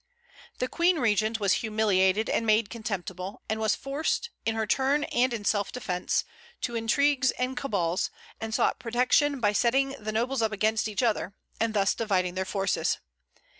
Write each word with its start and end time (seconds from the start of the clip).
The 0.57 0.67
Queen 0.67 0.97
regent 0.97 1.39
was 1.39 1.53
humiliated 1.61 2.27
and 2.27 2.43
made 2.43 2.71
contemptible, 2.71 3.43
and 3.47 3.59
was 3.59 3.75
forced, 3.75 4.31
in 4.47 4.55
her 4.55 4.65
turn 4.65 5.03
and 5.03 5.31
in 5.31 5.45
self 5.45 5.71
defence, 5.71 6.23
to 6.61 6.73
intrigues 6.75 7.29
and 7.37 7.55
cabals, 7.55 8.09
and 8.39 8.51
sought 8.51 8.79
protection 8.79 9.39
by 9.39 9.53
setting 9.53 9.89
the 9.99 10.11
nobles 10.11 10.41
up 10.41 10.51
against 10.51 10.87
each 10.87 11.03
other, 11.03 11.35
and 11.59 11.75
thus 11.75 11.93
dividing 11.93 12.33
their 12.33 12.45
forces. 12.45 12.97